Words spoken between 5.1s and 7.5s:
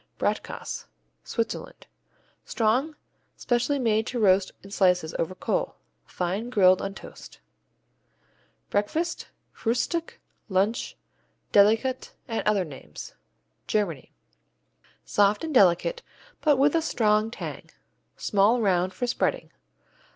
over coal. Fine, grilled on toast.